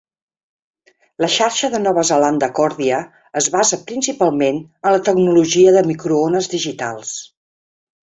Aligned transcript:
La 1.23 1.29
xarxa 1.33 1.69
de 1.73 1.81
Nova 1.83 2.05
Zelanda 2.11 2.49
Kordia 2.61 3.03
es 3.43 3.51
basa 3.59 3.81
principalment 3.93 4.61
en 4.67 4.97
la 4.99 5.05
tecnologia 5.11 5.79
de 5.81 5.89
microones 5.95 6.53
digitals. 6.59 7.17